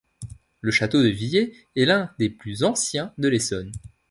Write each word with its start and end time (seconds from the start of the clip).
Le 0.61 0.71
château 0.71 1.03
de 1.03 1.09
Villiers, 1.09 1.55
est 1.75 1.85
l'un 1.85 2.09
des 2.17 2.31
plus 2.31 2.63
anciens 2.63 3.13
de 3.19 3.27
l'Essonne. 3.27 3.71